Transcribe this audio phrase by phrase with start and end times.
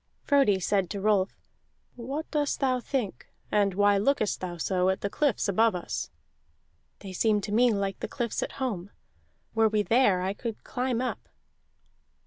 [0.23, 1.37] Frodi said to Rolf:
[1.95, 6.09] "What dost thou think, and why look'st thou so at the cliffs above us?"
[7.01, 8.89] "They seem to me like the cliffs at home.
[9.53, 11.29] Were we there I could climb up."